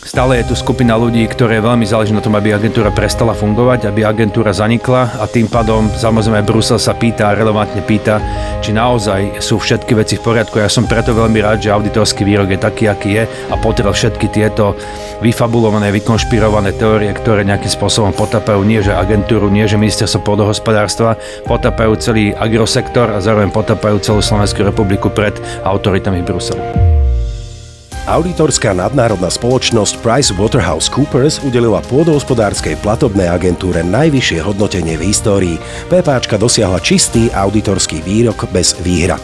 [0.00, 4.00] Stále je tu skupina ľudí, ktoré veľmi záleží na tom, aby agentúra prestala fungovať, aby
[4.00, 8.16] agentúra zanikla a tým pádom samozrejme Brusel sa pýta, relevantne pýta,
[8.64, 10.56] či naozaj sú všetky veci v poriadku.
[10.56, 14.32] Ja som preto veľmi rád, že auditorský výrok je taký, aký je a potrel všetky
[14.32, 14.72] tieto
[15.20, 21.92] vyfabulované, vykonšpirované teórie, ktoré nejakým spôsobom potapajú nie že agentúru, nie že ministerstvo pôdohospodárstva, potapajú
[22.00, 26.89] celý agrosektor a zároveň potapajú celú Slovenskú republiku pred autoritami Bruselu.
[28.10, 35.56] Auditorská nadnárodná spoločnosť PricewaterhouseCoopers udelila pôdohospodárskej platobnej agentúre najvyššie hodnotenie v histórii.
[35.86, 39.22] PPAčka dosiahla čistý auditorský výrok bez výhrad.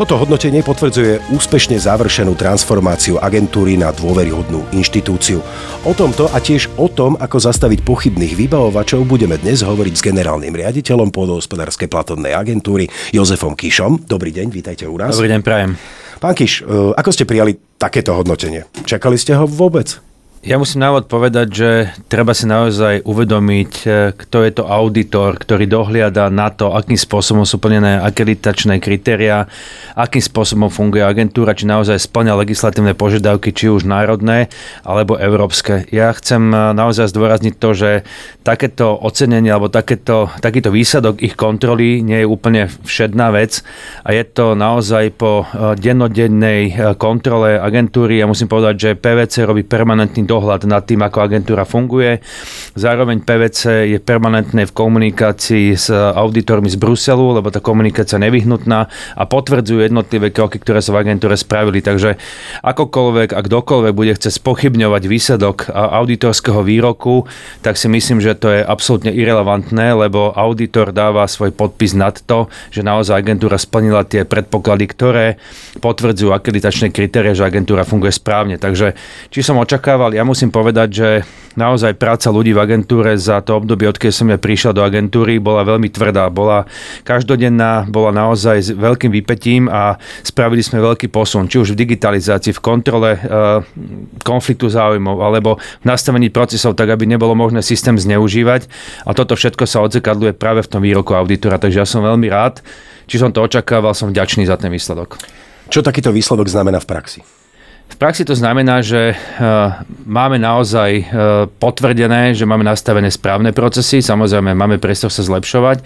[0.00, 5.44] Toto hodnotenie potvrdzuje úspešne završenú transformáciu agentúry na dôveryhodnú inštitúciu.
[5.84, 10.56] O tomto a tiež o tom, ako zastaviť pochybných vybavovačov, budeme dnes hovoriť s generálnym
[10.56, 14.08] riaditeľom pôdohospodárskej platobnej agentúry Jozefom Kišom.
[14.08, 15.12] Dobrý deň, vítajte u nás.
[15.12, 15.76] Dobrý deň, prajem.
[16.24, 18.66] Pán Kiš, e, ako ste prijali takéto hodnotenie?
[18.84, 20.02] Čakali ste ho vôbec?
[20.38, 21.70] Ja musím návod povedať, že
[22.06, 27.42] treba si naozaj uvedomiť, e, kto je to auditor, ktorý dohliada na to, akým spôsobom
[27.42, 29.50] sú plnené akreditačné kritéria,
[29.98, 34.46] akým spôsobom funguje agentúra, či naozaj splňa legislatívne požiadavky, či už národné
[34.86, 35.90] alebo európske.
[35.90, 37.90] Ja chcem e, naozaj zdôrazniť to, že
[38.46, 43.66] takéto ocenenie alebo takéto, takýto výsledok ich kontroly nie je úplne všedná vec
[44.06, 48.22] a je to naozaj po e, dennodennej kontrole agentúry.
[48.22, 52.20] Ja musím povedať, že PVC robí permanentný dohľad nad tým, ako agentúra funguje.
[52.76, 58.92] Zároveň PVC je permanentné v komunikácii s auditormi z Bruselu, lebo tá komunikácia je nevyhnutná
[59.16, 61.80] a potvrdzujú jednotlivé kroky, ktoré sa v agentúre spravili.
[61.80, 62.20] Takže
[62.60, 67.24] akokoľvek a kdokoľvek bude chce spochybňovať výsledok auditorského výroku,
[67.64, 72.50] tak si myslím, že to je absolútne irrelevantné, lebo auditor dáva svoj podpis nad to,
[72.74, 75.26] že naozaj agentúra splnila tie predpoklady, ktoré
[75.78, 78.58] potvrdzujú akreditačné kritéria, že agentúra funguje správne.
[78.58, 78.98] Takže
[79.30, 81.08] či som očakával, ja musím povedať, že
[81.54, 85.62] naozaj práca ľudí v agentúre za to obdobie, odkedy som ja prišiel do agentúry, bola
[85.62, 86.26] veľmi tvrdá.
[86.26, 86.66] Bola
[87.06, 89.94] každodenná, bola naozaj s veľkým vypetím a
[90.26, 93.20] spravili sme veľký posun, či už v digitalizácii, v kontrole e,
[94.26, 98.66] konfliktu záujmov, alebo v nastavení procesov, tak aby nebolo možné systém zneužívať.
[99.06, 101.62] A toto všetko sa odzekadluje práve v tom výroku auditora.
[101.62, 102.58] Takže ja som veľmi rád,
[103.06, 105.14] či som to očakával, som vďačný za ten výsledok.
[105.70, 107.37] Čo takýto výsledok znamená v praxi?
[107.88, 109.16] V praxi to znamená, že e,
[110.04, 111.04] máme naozaj e,
[111.56, 115.82] potvrdené, že máme nastavené správne procesy, samozrejme máme priestor sa zlepšovať.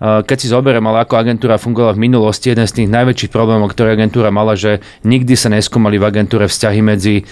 [0.00, 3.72] E, keď si zoberiem, ale ako agentúra fungovala v minulosti, jeden z tých najväčších problémov,
[3.72, 7.24] ktoré agentúra mala, že nikdy sa neskúmali v agentúre vzťahy medzi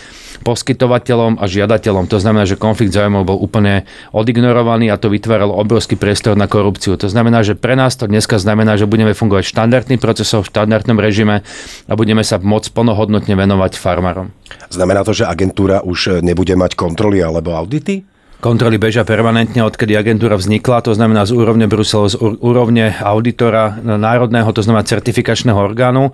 [0.42, 2.10] poskytovateľom a žiadateľom.
[2.10, 6.98] To znamená, že konflikt zájmov bol úplne odignorovaný a to vytváralo obrovský priestor na korupciu.
[6.98, 10.98] To znamená, že pre nás to dneska znamená, že budeme fungovať štandardným procesom, v štandardnom
[10.98, 11.46] režime
[11.86, 14.34] a budeme sa môcť plnohodnotne venovať farmárom.
[14.68, 18.13] Znamená to, že agentúra už nebude mať kontroly alebo audity?
[18.44, 24.52] Kontroly bežia permanentne, odkedy agentúra vznikla, to znamená z úrovne Bruselu, z úrovne auditora národného,
[24.52, 26.12] to znamená certifikačného orgánu,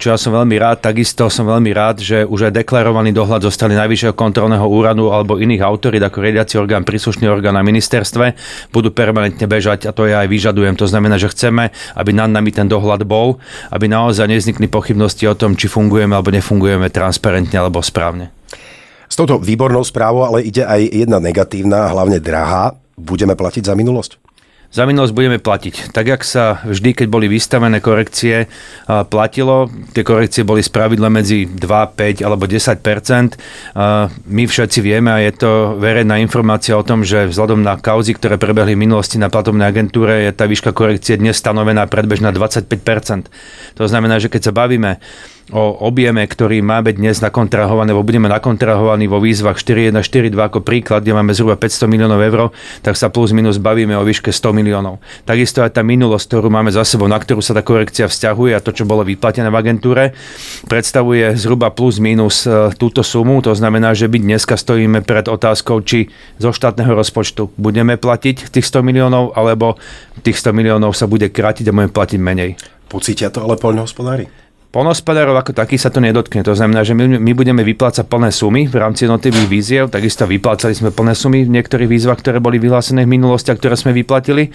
[0.00, 0.80] čo ja som veľmi rád.
[0.80, 5.60] Takisto som veľmi rád, že už aj deklarovaný dohľad zostali Najvyššieho kontrolného úradu alebo iných
[5.60, 8.32] autorít ako riadiaci orgán, príslušný orgán na ministerstve
[8.72, 10.80] budú permanentne bežať a to ja aj vyžadujem.
[10.80, 13.36] To znamená, že chceme, aby nad nami ten dohľad bol,
[13.68, 18.32] aby naozaj neznikli pochybnosti o tom, či fungujeme alebo nefungujeme transparentne alebo správne.
[19.06, 22.74] S touto výbornou správou ale ide aj jedna negatívna, hlavne drahá.
[22.96, 24.18] Budeme platiť za minulosť?
[24.66, 25.94] Za minulosť budeme platiť.
[25.94, 28.50] Tak, jak sa vždy, keď boli vystavené korekcie,
[29.08, 33.38] platilo, tie korekcie boli spravidla medzi 2, 5 alebo 10%
[34.26, 38.42] My všetci vieme a je to verejná informácia o tom, že vzhľadom na kauzy, ktoré
[38.42, 43.84] prebehli v minulosti na platobnej agentúre, je tá výška korekcie dnes stanovená predbežná 25% To
[43.86, 44.98] znamená, že keď sa bavíme
[45.54, 50.58] o objeme, ktorý má byť dnes nakontrahovaný, alebo budeme nakontrahovaní vo výzvach 4.1, 4.2 ako
[50.66, 52.50] príklad, kde máme zhruba 500 miliónov eur,
[52.82, 54.98] tak sa plus minus bavíme o výške 100 miliónov.
[55.22, 58.64] Takisto aj tá minulosť, ktorú máme za sebou, na ktorú sa tá korekcia vzťahuje a
[58.64, 60.18] to, čo bolo vyplatené v agentúre,
[60.66, 63.38] predstavuje zhruba plus minus e, túto sumu.
[63.46, 66.10] To znamená, že my dneska stojíme pred otázkou, či
[66.42, 69.78] zo štátneho rozpočtu budeme platiť tých 100 miliónov, alebo
[70.26, 72.50] tých 100 miliónov sa bude krátiť a budeme platiť menej.
[72.90, 74.45] Pocítia to ale poľnohospodári?
[74.74, 76.44] Polnospodárov ako taký sa to nedotkne.
[76.44, 79.84] To znamená, že my, my budeme vyplácať plné sumy v rámci jednotlivých víziev.
[79.88, 83.78] Takisto vyplácali sme plné sumy v niektorých výzvach, ktoré boli vyhlásené v minulosti a ktoré
[83.78, 84.52] sme vyplatili.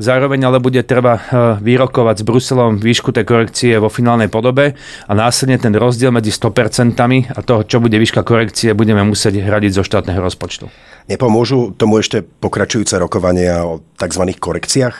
[0.00, 1.22] Zároveň ale bude treba eh,
[1.60, 6.96] vyrokovať s Bruselom výšku tej korekcie vo finálnej podobe a následne ten rozdiel medzi 100%
[7.36, 10.72] a toho, čo bude výška korekcie, budeme musieť hradiť zo štátneho rozpočtu.
[11.10, 14.24] Nepomôžu tomu ešte pokračujúce rokovania o tzv.
[14.38, 14.96] korekciách?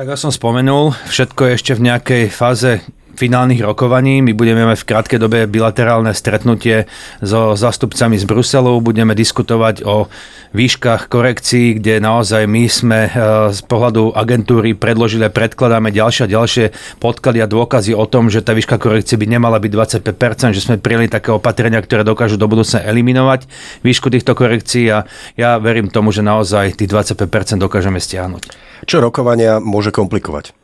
[0.00, 2.80] Tak ja som spomenul, všetko je ešte v nejakej fáze
[3.20, 4.24] finálnych rokovaní.
[4.24, 6.88] My budeme mať v krátkej dobe bilaterálne stretnutie
[7.20, 8.80] so zástupcami z Bruselu.
[8.80, 10.08] Budeme diskutovať o
[10.56, 13.10] výškach korekcií, kde naozaj my sme e,
[13.52, 16.64] z pohľadu agentúry predložili a predkladáme ďalšie a ďalšie
[16.98, 20.80] podklady a dôkazy o tom, že tá výška korekcie by nemala byť 25%, že sme
[20.80, 23.46] prijeli také opatrenia, ktoré dokážu do budúcna eliminovať
[23.84, 25.04] výšku týchto korekcií a
[25.36, 28.42] ja verím tomu, že naozaj tých 25% dokážeme stiahnuť.
[28.88, 30.59] Čo rokovania môže komplikovať?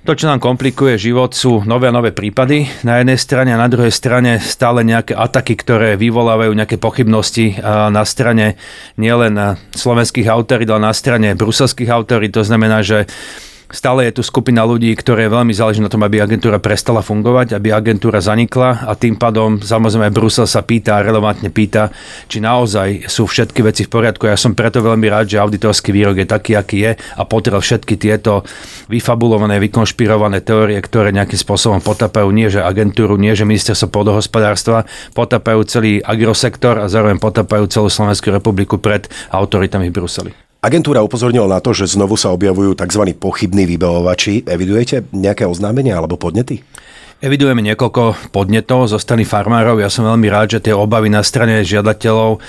[0.00, 3.68] To, čo nám komplikuje život, sú nové a nové prípady na jednej strane a na
[3.68, 8.56] druhej strane stále nejaké ataky, ktoré vyvolávajú nejaké pochybnosti na strane
[8.96, 9.36] nielen
[9.76, 12.32] slovenských autorít, ale na strane bruselských autorít.
[12.32, 13.04] To znamená, že
[13.70, 17.70] Stále je tu skupina ľudí, ktoré veľmi záleží na tom, aby agentúra prestala fungovať, aby
[17.70, 21.94] agentúra zanikla a tým pádom samozrejme Brusel sa pýta, relevantne pýta,
[22.26, 24.26] či naozaj sú všetky veci v poriadku.
[24.26, 27.94] Ja som preto veľmi rád, že auditorský výrok je taký, aký je a potrel všetky
[27.94, 28.42] tieto
[28.90, 34.82] vyfabulované, vykonšpirované teórie, ktoré nejakým spôsobom potapajú nie že agentúru, nie že ministerstvo pôdohospodárstva,
[35.14, 40.49] potapajú celý agrosektor a zároveň potapajú celú Slovenskú republiku pred autoritami v Bruseli.
[40.60, 43.16] Agentúra upozornila na to, že znovu sa objavujú tzv.
[43.16, 44.44] pochybní vybavovači.
[44.44, 46.60] Evidujete nejaké oznámenia alebo podnety?
[47.24, 49.80] Evidujeme niekoľko podnetov zo strany farmárov.
[49.80, 52.44] Ja som veľmi rád, že tie obavy na strane žiadateľov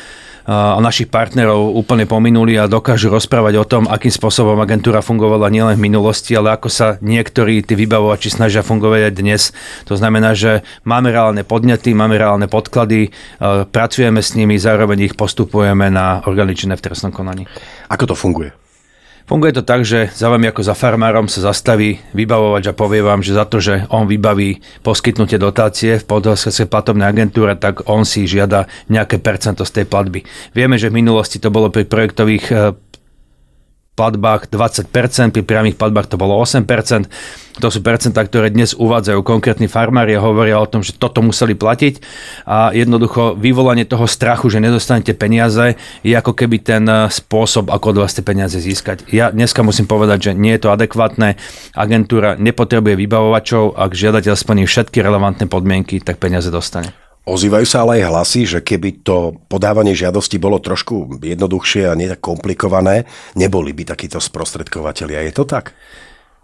[0.46, 5.78] a našich partnerov úplne pominuli a dokážu rozprávať o tom, akým spôsobom agentúra fungovala nielen
[5.78, 9.42] v minulosti, ale ako sa niektorí tí vybavovači snažia fungovať aj dnes.
[9.86, 13.14] To znamená, že máme reálne podnety, máme reálne podklady,
[13.70, 17.46] pracujeme s nimi, zároveň ich postupujeme na organičné v trestnom konaní.
[17.92, 18.56] Ako to funguje?
[19.32, 23.24] Funguje to tak, že za vami ako za farmárom sa zastaví vybavovač a povie vám,
[23.24, 28.28] že za to, že on vybaví poskytnutie dotácie v podhospodárskej platobnej agentúre, tak on si
[28.28, 30.28] žiada nejaké percento z tej platby.
[30.52, 32.76] Vieme, že v minulosti to bolo pri projektových eh,
[34.02, 36.66] platbách 20%, pri priamých platbách to bolo 8%.
[37.62, 41.54] To sú percentá, ktoré dnes uvádzajú konkrétni farmári a hovoria o tom, že toto museli
[41.54, 42.02] platiť
[42.50, 47.94] a jednoducho vyvolanie toho strachu, že nedostanete peniaze, je ako keby ten eh, spôsob, ako
[47.94, 49.06] od vás tie peniaze získať.
[49.14, 51.38] Ja dneska musím povedať, že nie je to adekvátne.
[51.78, 57.01] Agentúra nepotrebuje vybavovačov, ak žiadateľ splní všetky relevantné podmienky, tak peniaze dostane.
[57.22, 62.10] Ozývajú sa ale aj hlasy, že keby to podávanie žiadosti bolo trošku jednoduchšie a nie
[62.18, 63.06] komplikované,
[63.38, 65.30] neboli by takíto sprostredkovateľia.
[65.30, 65.78] Je to tak?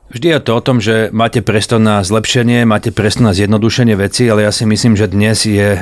[0.08, 4.30] Vždy je to o tom, že máte priestor na zlepšenie, máte priestor na zjednodušenie veci,
[4.30, 5.82] ale ja si myslím, že dnes je e,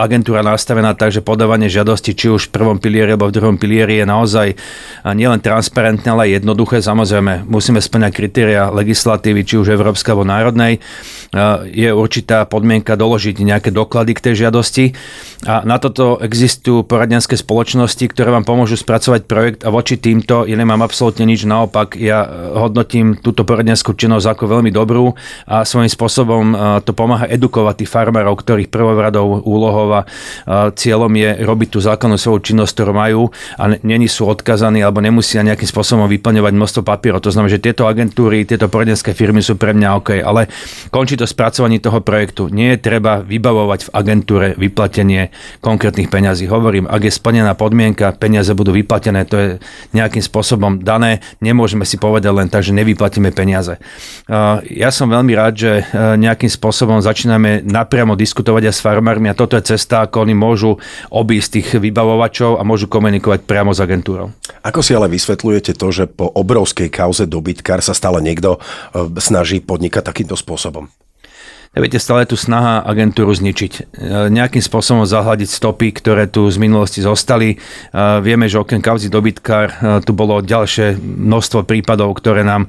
[0.00, 4.00] agentúra nastavená tak, že podávanie žiadosti či už v prvom pilieri alebo v druhom pilieri
[4.00, 4.48] je naozaj
[5.12, 6.80] nielen transparentné, ale aj jednoduché.
[6.80, 10.80] Samozrejme, musíme splňať kritéria legislatívy, či už európska alebo národnej.
[11.68, 14.96] Je určitá podmienka doložiť nejaké doklady k tej žiadosti
[15.44, 20.56] a na toto existujú poradenské spoločnosti, ktoré vám pomôžu spracovať projekt a voči týmto ja
[20.56, 21.44] nemám absolútne nič.
[21.44, 22.24] Naopak, ja
[22.56, 25.12] hodnotím túto poradenskú činnosť ako veľmi dobrú
[25.44, 26.44] a svojím spôsobom
[26.86, 30.02] to pomáha edukovať tých farmárov, ktorých prvoradou úlohou a
[30.74, 33.22] cieľom je robiť tú základnú svoju činnosť, ktorú majú
[33.58, 37.22] a není sú odkazaní alebo nemusia nejakým spôsobom vyplňovať množstvo papierov.
[37.24, 40.50] To znamená, že tieto agentúry, tieto poradenské firmy sú pre mňa OK, ale
[40.88, 42.48] končí to spracovanie toho projektu.
[42.50, 46.46] Nie je treba vybavovať v agentúre vyplatenie konkrétnych peňazí.
[46.50, 49.48] Hovorím, ak je splnená podmienka, peniaze budú vyplatené, to je
[49.94, 51.22] nejakým spôsobom dané.
[51.40, 53.78] Nemôžeme si povedať len tak, že nevyplatíme peniaze.
[54.70, 59.58] Ja som veľmi rád, že nejakým spôsobom začíname napriamo diskutovať aj s farmármi a toto
[59.58, 60.82] je cesta, ako oni môžu
[61.14, 64.34] obísť tých vybavovačov a môžu komunikovať priamo s agentúrou.
[64.66, 68.58] Ako si ale vysvetľujete to, že po obrovskej kauze dobytkár sa stále niekto e,
[69.22, 70.90] snaží podnikať takýmto spôsobom?
[71.70, 73.72] Viete, stále tu snaha agentúru zničiť.
[73.72, 73.80] E,
[74.34, 77.54] nejakým spôsobom zahľadiť stopy, ktoré tu z minulosti zostali.
[77.54, 77.56] E,
[78.26, 82.66] vieme, že okrem kauzy dobytkár tu bolo ďalšie množstvo prípadov, ktoré nám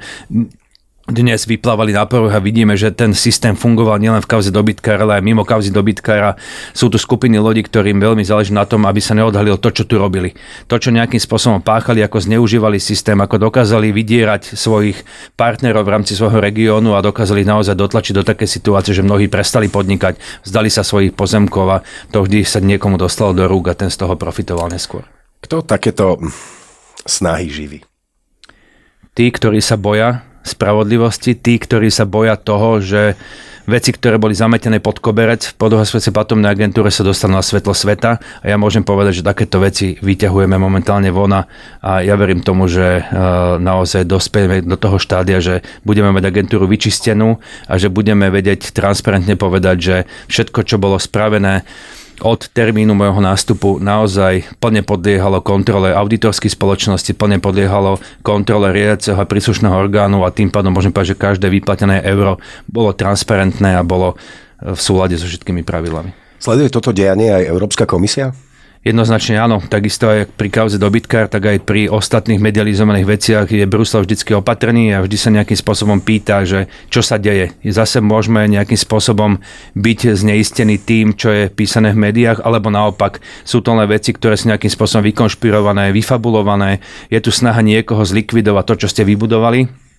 [1.11, 5.19] dnes vyplávali na povrch a vidíme, že ten systém fungoval nielen v kauze dobytkára, ale
[5.19, 6.39] aj mimo kauzy dobytkára.
[6.71, 9.99] Sú tu skupiny ľudí, ktorým veľmi záleží na tom, aby sa neodhalilo to, čo tu
[9.99, 10.31] robili.
[10.71, 15.03] To, čo nejakým spôsobom páchali, ako zneužívali systém, ako dokázali vydierať svojich
[15.35, 19.67] partnerov v rámci svojho regiónu a dokázali naozaj dotlačiť do také situácie, že mnohí prestali
[19.67, 21.77] podnikať, zdali sa svojich pozemkov a
[22.15, 25.03] to vždy sa niekomu dostalo do rúk a ten z toho profitoval neskôr.
[25.43, 26.17] Kto takéto
[27.03, 27.83] snahy živí?
[29.11, 33.15] Tí, ktorí sa boja spravodlivosti, tí, ktorí sa boja toho, že
[33.69, 38.17] veci, ktoré boli zametené pod koberec v podhospodárskej patomnej agentúre sa dostanú na svetlo sveta.
[38.41, 41.45] A ja môžem povedať, že takéto veci vyťahujeme momentálne vona
[41.79, 43.03] a ja verím tomu, že e,
[43.61, 47.37] naozaj dospejeme do toho štádia, že budeme mať agentúru vyčistenú
[47.69, 49.95] a že budeme vedieť transparentne povedať, že
[50.27, 51.63] všetko, čo bolo spravené
[52.21, 59.25] od termínu môjho nástupu naozaj plne podliehalo kontrole auditorskej spoločnosti, plne podliehalo kontrole riadiaceho a
[59.25, 62.37] príslušného orgánu a tým pádom môžem povedať, že každé vyplatené euro
[62.69, 64.15] bolo transparentné a bolo
[64.61, 66.13] v súlade so všetkými pravidlami.
[66.37, 68.33] Sleduje toto dejanie aj Európska komisia?
[68.81, 74.01] Jednoznačne áno, takisto aj pri kauze dobytkár, tak aj pri ostatných medializovaných veciach je Brusel
[74.01, 77.53] vždycky opatrný a vždy sa nejakým spôsobom pýta, že čo sa deje.
[77.61, 79.37] Zase môžeme nejakým spôsobom
[79.77, 84.33] byť zneistený tým, čo je písané v médiách, alebo naopak sú to len veci, ktoré
[84.33, 86.81] sú nejakým spôsobom vykonšpirované, vyfabulované.
[87.13, 89.90] Je tu snaha niekoho zlikvidovať to, čo ste vybudovali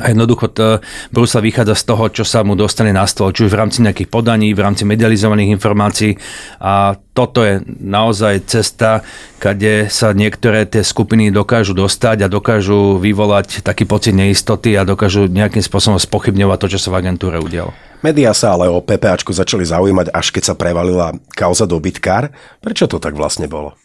[0.00, 0.82] a jednoducho to,
[1.14, 4.10] Brusel vychádza z toho, čo sa mu dostane na stôl, či už v rámci nejakých
[4.10, 6.18] podaní, v rámci medializovaných informácií.
[6.58, 9.06] A toto je naozaj cesta,
[9.38, 15.30] kde sa niektoré tie skupiny dokážu dostať a dokážu vyvolať taký pocit neistoty a dokážu
[15.30, 17.70] nejakým spôsobom spochybňovať to, čo sa v agentúre udialo.
[18.02, 22.34] Média sa ale o PPAčku začali zaujímať, až keď sa prevalila kauza dobytkár.
[22.60, 23.78] Prečo to tak vlastne bolo?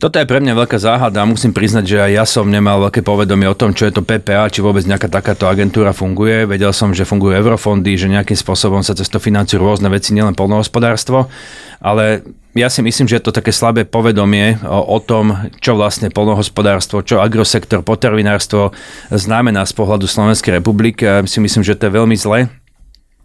[0.00, 1.28] Toto je pre mňa veľká záhada.
[1.28, 4.48] Musím priznať, že aj ja som nemal veľké povedomie o tom, čo je to PPA,
[4.48, 6.48] či vôbec nejaká takáto agentúra funguje.
[6.48, 10.32] Vedel som, že fungujú eurofondy, že nejakým spôsobom sa cez to financujú rôzne veci, nielen
[10.32, 11.28] polnohospodárstvo.
[11.84, 12.24] Ale
[12.56, 17.04] ja si myslím, že je to také slabé povedomie o, o tom, čo vlastne polnohospodárstvo,
[17.04, 18.72] čo agrosektor, potravinárstvo
[19.12, 21.04] znamená z pohľadu Slovenskej republiky.
[21.04, 22.48] Ja si myslím, že to je veľmi zle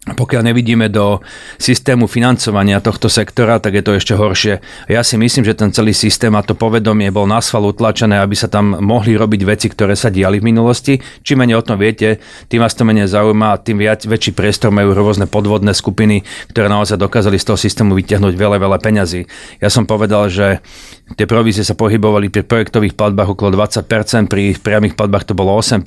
[0.06, 1.18] pokiaľ nevidíme do
[1.58, 4.62] systému financovania tohto sektora, tak je to ešte horšie.
[4.86, 8.38] Ja si myslím, že ten celý systém a to povedomie bol na sval utlačené, aby
[8.38, 11.02] sa tam mohli robiť veci, ktoré sa diali v minulosti.
[11.26, 14.70] Čím menej o tom viete, tým vás to menej zaujíma a tým viac, väčší priestor
[14.70, 16.22] majú rôzne podvodné skupiny,
[16.54, 19.26] ktoré naozaj dokázali z toho systému vyťahnuť veľa, veľa peňazí.
[19.58, 20.62] Ja som povedal, že
[21.14, 25.86] tie provízie sa pohybovali pri projektových platbách okolo 20%, pri priamých platbách to bolo 8%.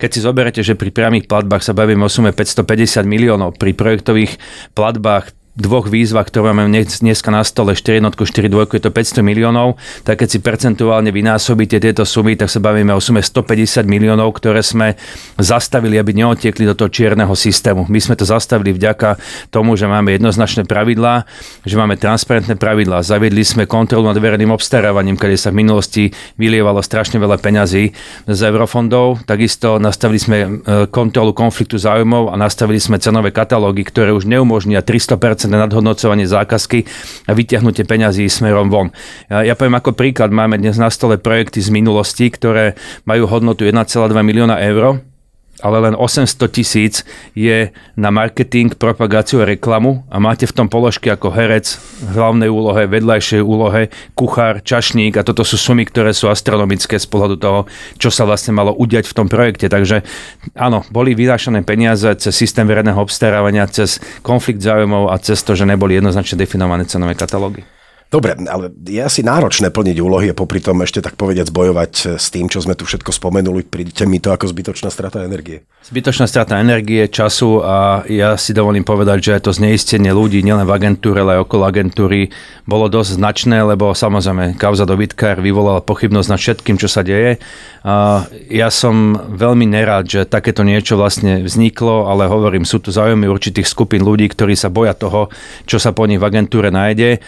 [0.00, 3.60] Keď si zoberete, že pri priamých platbách sa bavíme o sume 550 miliónov.
[3.60, 4.40] Pri projektových
[4.72, 9.20] platbách dvoch výzvach, ktoré máme dneska na stole, 4 jednotku, 4 dvojku, je to 500
[9.20, 14.32] miliónov, tak keď si percentuálne vynásobíte tieto sumy, tak sa bavíme o sume 150 miliónov,
[14.40, 14.96] ktoré sme
[15.36, 17.84] zastavili, aby neotiekli do toho čierneho systému.
[17.92, 19.20] My sme to zastavili vďaka
[19.52, 21.28] tomu, že máme jednoznačné pravidlá,
[21.68, 23.04] že máme transparentné pravidlá.
[23.04, 26.08] Zaviedli sme kontrolu nad verejným obstarávaním, kedy sa v minulosti
[26.40, 27.92] vylievalo strašne veľa peňazí
[28.24, 29.28] z eurofondov.
[29.28, 30.48] Takisto nastavili sme e,
[30.88, 36.86] kontrolu konfliktu záujmov a nastavili sme cenové katalógy, ktoré už neumožnia 300% nadhodnocovanie zákazky
[37.26, 38.94] a vyťahnutie peňazí smerom von.
[39.26, 43.66] Ja, ja poviem ako príklad, máme dnes na stole projekty z minulosti, ktoré majú hodnotu
[43.66, 45.09] 1,2 milióna eur
[45.60, 51.12] ale len 800 tisíc je na marketing, propagáciu a reklamu a máte v tom položky
[51.12, 51.76] ako herec,
[52.12, 57.36] hlavnej úlohe, vedľajšej úlohe, kuchár, čašník a toto sú sumy, ktoré sú astronomické z pohľadu
[57.40, 57.60] toho,
[57.96, 59.68] čo sa vlastne malo udiať v tom projekte.
[59.68, 60.02] Takže
[60.56, 65.68] áno, boli vynášané peniaze cez systém verejného obstarávania, cez konflikt záujmov a cez to, že
[65.68, 67.79] neboli jednoznačne definované cenové katalógy.
[68.10, 72.34] Dobre, ale je asi náročné plniť úlohy a popri tom ešte tak povediať bojovať s
[72.34, 73.62] tým, čo sme tu všetko spomenuli.
[73.62, 75.62] Prídete mi to ako zbytočná strata energie.
[75.86, 80.74] Zbytočná strata energie, času a ja si dovolím povedať, že to zneistenie ľudí nielen v
[80.74, 82.34] agentúre, ale aj okolo agentúry
[82.66, 87.38] bolo dosť značné, lebo samozrejme kauza dobytkár vyvolala pochybnosť nad všetkým, čo sa deje.
[87.86, 93.30] A ja som veľmi nerád, že takéto niečo vlastne vzniklo, ale hovorím, sú tu záujmy
[93.30, 95.30] určitých skupín ľudí, ktorí sa boja toho,
[95.70, 97.22] čo sa po nich v agentúre nájde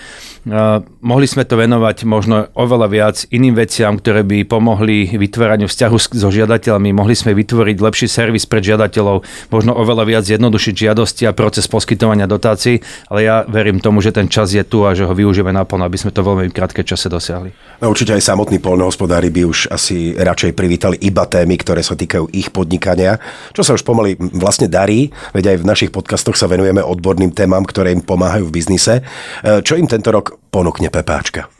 [1.02, 6.28] mohli sme to venovať možno oveľa viac iným veciam, ktoré by pomohli vytváraniu vzťahu so
[6.34, 6.90] žiadateľmi.
[6.90, 9.22] Mohli sme vytvoriť lepší servis pre žiadateľov,
[9.54, 14.26] možno oveľa viac zjednodušiť žiadosti a proces poskytovania dotácií, ale ja verím tomu, že ten
[14.26, 17.54] čas je tu a že ho využijeme naplno, aby sme to veľmi krátke čase dosiahli.
[17.82, 22.30] No, určite aj samotní poľnohospodári by už asi radšej privítali iba témy, ktoré sa týkajú
[22.30, 23.18] ich podnikania,
[23.50, 27.66] čo sa už pomaly vlastne darí, veď aj v našich podcastoch sa venujeme odborným témam,
[27.66, 29.02] ktoré im pomáhajú v biznise.
[29.42, 31.50] Čo im tento rok ponúkne Pepáčka?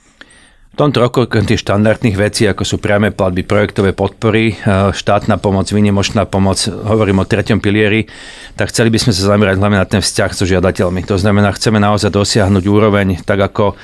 [0.73, 5.69] V tomto roku tie štandardných vecí, ako sú priame platby, projektové podpory, e, štátna pomoc,
[5.69, 8.09] výnimočná pomoc, hovorím o treťom pilieri,
[8.57, 11.05] tak chceli by sme sa zamerať hlavne na ten vzťah so žiadateľmi.
[11.12, 13.76] To znamená, chceme naozaj dosiahnuť úroveň, tak ako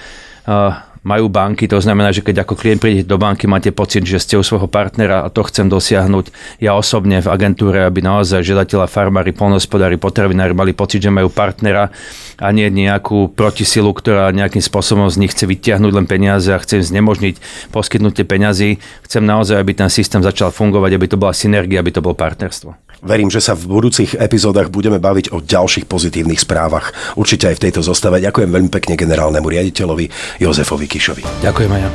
[0.48, 4.22] e, majú banky, to znamená, že keď ako klient príde do banky, máte pocit, že
[4.22, 6.58] ste u svojho partnera a to chcem dosiahnuť.
[6.62, 11.90] Ja osobne v agentúre, aby naozaj žiadateľa, farmári, polnospodári, potravinári mali pocit, že majú partnera
[12.38, 16.86] a nie nejakú protisilu, ktorá nejakým spôsobom z nich chce vytiahnuť len peniaze a chce
[16.86, 17.42] znemožniť
[17.74, 18.78] poskytnutie peňazí.
[19.02, 22.88] Chcem naozaj, aby ten systém začal fungovať, aby to bola synergia, aby to bolo partnerstvo.
[22.98, 26.90] Verím, že sa v budúcich epizódach budeme baviť o ďalších pozitívnych správach.
[27.14, 28.18] Určite aj v tejto zostave.
[28.18, 30.10] Ďakujem veľmi pekne generálnemu riaditeľovi
[30.42, 31.22] Jozefovi Kišovi.
[31.46, 31.90] Ďakujem aj ja.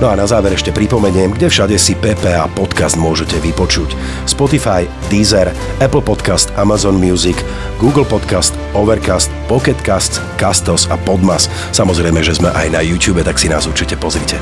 [0.00, 3.92] No a na záver ešte pripomeniem, kde všade si PPA podcast môžete vypočuť.
[4.24, 5.52] Spotify, Deezer,
[5.84, 7.36] Apple Podcast, Amazon Music,
[7.76, 11.46] Google Podcast, Overcast, Pocket Podcasts, Castos a Podmas.
[11.70, 14.34] Samozrejme, že sme aj na YouTube, tak si nás určite pozrite.